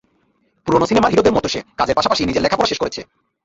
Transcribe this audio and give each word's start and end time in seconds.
পুরোনো 0.67 0.85
সিনেমার 0.85 1.11
হিরোদের 1.11 1.35
মতো 1.35 1.47
সে, 1.47 1.59
কাজের 1.77 1.97
পাশাপাশি 1.97 2.21
নিজের 2.25 2.43
লেখাপড়া 2.43 2.69
শেষ 2.69 2.79
করেছে। 2.81 3.01